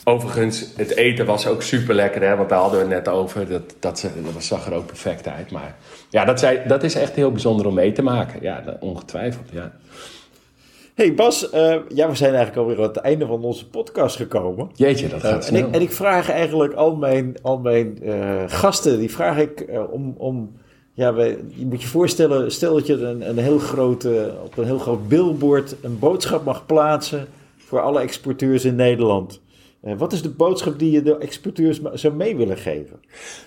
[0.10, 3.48] Overigens, het eten was ook super lekker, hè, want daar hadden we het net over.
[3.48, 5.52] Dat, dat, dat zag er ook perfect uit.
[5.52, 5.76] Maar
[6.10, 8.42] ja, dat, zei, dat is echt heel bijzonder om mee te maken.
[8.42, 9.50] Ja, ongetwijfeld.
[9.52, 9.72] Ja.
[10.96, 14.70] Hey Bas, uh, ja, we zijn eigenlijk alweer aan het einde van onze podcast gekomen.
[14.76, 18.44] Jeetje, dat gaat uh, en, ik, en ik vraag eigenlijk al mijn, al mijn uh,
[18.48, 20.52] gasten, die vraag ik om, om
[20.94, 24.66] ja, wij, je moet je voorstellen, stel dat je een, een heel grote, op een
[24.66, 29.40] heel groot billboard een boodschap mag plaatsen voor alle exporteurs in Nederland.
[29.84, 33.00] Uh, wat is de boodschap die je de exporteurs zou mee willen geven?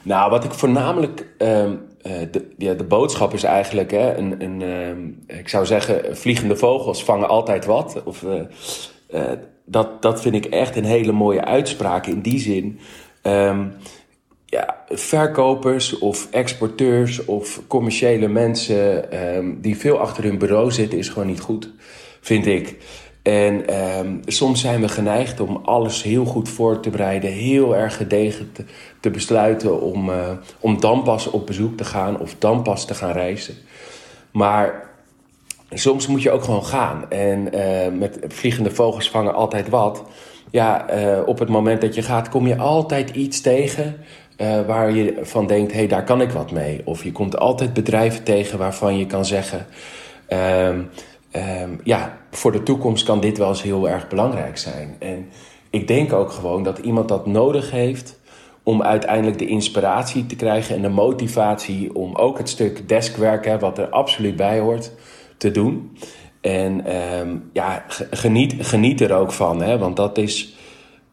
[0.03, 1.27] Nou, wat ik voornamelijk.
[1.39, 3.91] Uh, de, ja, de boodschap is eigenlijk.
[3.91, 8.03] Hè, een, een, uh, ik zou zeggen, vliegende vogels vangen altijd wat.
[8.05, 8.25] Of,
[9.09, 9.23] eh,
[9.65, 12.79] dat, dat vind ik echt een hele mooie uitspraak in die zin.
[13.23, 13.73] Um,
[14.47, 19.09] ja, verkopers of exporteurs of commerciële mensen
[19.61, 21.73] die veel achter hun bureau zitten, is gewoon niet goed,
[22.21, 22.77] vind ik.
[23.31, 27.97] En ehm, soms zijn we geneigd om alles heel goed voor te bereiden, heel erg
[27.97, 28.65] gedegen te,
[29.01, 32.95] te besluiten om, uh, om dan pas op bezoek te gaan of dan pas te
[32.95, 33.55] gaan reizen.
[34.31, 34.91] Maar
[35.71, 37.11] soms moet je ook gewoon gaan.
[37.11, 40.03] En uh, met vliegende vogels vangen altijd wat.
[40.51, 43.97] Ja, uh, op het moment dat je gaat, kom je altijd iets tegen
[44.67, 46.81] waar je van denkt: hé, hey, daar kan ik wat mee.
[46.85, 49.67] Of je komt altijd bedrijven tegen waarvan je kan zeggen.
[51.31, 54.97] Ehm, ja, voor de toekomst kan dit wel eens heel erg belangrijk zijn.
[54.99, 55.29] En
[55.71, 58.19] ik denk ook gewoon dat iemand dat nodig heeft
[58.63, 63.79] om uiteindelijk de inspiratie te krijgen en de motivatie om ook het stuk deskwerk, wat
[63.79, 64.93] er absoluut bij hoort,
[65.37, 65.97] te doen.
[66.41, 70.55] En um, ja, geniet, geniet er ook van, hè, want dat is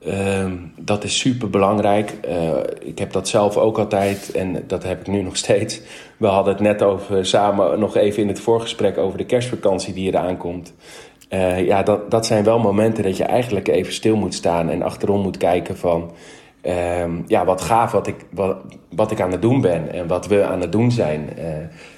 [0.07, 2.13] Um, dat is super belangrijk.
[2.29, 5.81] Uh, ik heb dat zelf ook altijd en dat heb ik nu nog steeds.
[6.17, 10.07] We hadden het net over samen nog even in het voorgesprek over de kerstvakantie die
[10.07, 10.73] eraan komt.
[11.29, 14.81] Uh, ja, dat, dat zijn wel momenten dat je eigenlijk even stil moet staan en
[14.81, 16.11] achterom moet kijken van.
[17.01, 18.57] Um, ja, wat gaaf wat ik, wat,
[18.95, 21.29] wat ik aan het doen ben en wat we aan het doen zijn.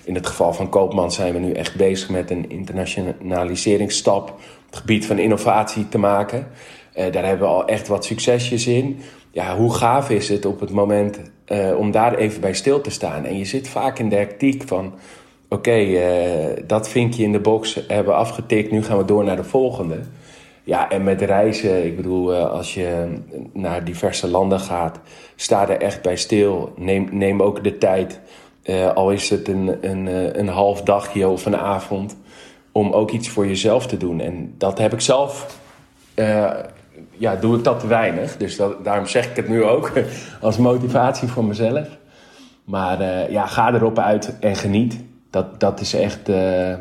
[0.03, 4.75] In het geval van Koopman zijn we nu echt bezig met een internationaliseringsstap op het
[4.75, 6.47] gebied van innovatie te maken.
[6.99, 8.99] Uh, daar hebben we al echt wat succesjes in.
[9.31, 12.89] Ja, hoe gaaf is het op het moment uh, om daar even bij stil te
[12.89, 13.25] staan?
[13.25, 14.93] En je zit vaak in de hectiek van...
[15.51, 19.35] Oké, okay, uh, dat vinkje in de box hebben afgetikt, nu gaan we door naar
[19.35, 19.99] de volgende.
[20.63, 23.07] Ja, en met reizen, ik bedoel, als je
[23.53, 24.99] naar diverse landen gaat,
[25.35, 26.73] sta er echt bij stil.
[26.75, 28.19] Neem, neem ook de tijd,
[28.93, 32.17] al is het een, een, een half dagje of een avond,
[32.71, 34.19] om ook iets voor jezelf te doen.
[34.19, 35.57] En dat heb ik zelf
[37.19, 38.37] ja, doe ik dat te weinig.
[38.37, 39.91] Dus dat, daarom zeg ik het nu ook
[40.41, 41.87] als motivatie voor mezelf.
[42.63, 44.99] Maar uh, ja, ga erop uit en geniet.
[45.29, 46.73] Dat, dat, is echt, uh,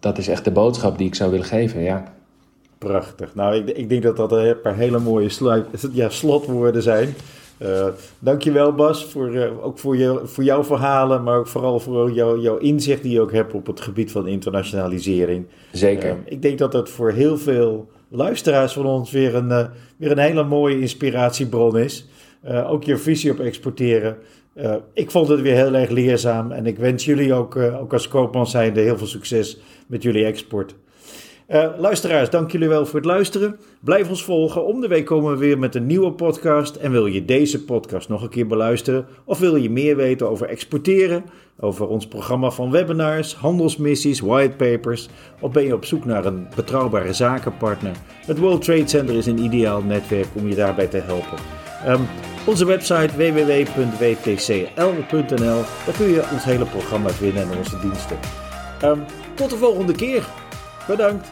[0.00, 2.12] dat is echt de boodschap die ik zou willen geven, ja.
[2.78, 3.34] Prachtig.
[3.34, 7.14] Nou, ik, ik denk dat dat een paar hele mooie sluit, ja, slotwoorden zijn.
[7.58, 7.86] Uh,
[8.18, 12.40] dankjewel Bas, voor, uh, ook voor, je, voor jouw verhalen, maar ook vooral voor jou,
[12.40, 15.46] jouw inzicht die je ook hebt op het gebied van internationalisering.
[15.72, 16.10] Zeker.
[16.10, 20.18] Uh, ik denk dat dat voor heel veel luisteraars van ons weer een, weer een
[20.18, 22.08] hele mooie inspiratiebron is.
[22.66, 24.16] ook je visie op exporteren.
[24.92, 28.46] ik vond het weer heel erg leerzaam en ik wens jullie ook, ook als koopman
[28.46, 30.74] zijnde heel veel succes met jullie export.
[31.48, 33.56] Uh, luisteraars, dank jullie wel voor het luisteren.
[33.80, 34.66] Blijf ons volgen.
[34.66, 36.76] Om de week komen we weer met een nieuwe podcast.
[36.76, 39.06] En wil je deze podcast nog een keer beluisteren?
[39.24, 41.24] Of wil je meer weten over exporteren?
[41.60, 45.08] Over ons programma van webinars, handelsmissies, whitepapers?
[45.40, 47.96] Of ben je op zoek naar een betrouwbare zakenpartner?
[48.26, 51.38] Het World Trade Center is een ideaal netwerk om je daarbij te helpen.
[51.88, 52.06] Um,
[52.46, 54.44] onze website www.wtcl.nl.
[55.86, 58.18] Daar kun je ons hele programma vinden en onze diensten.
[58.84, 60.43] Um, tot de volgende keer.
[60.86, 61.26] Bedankt.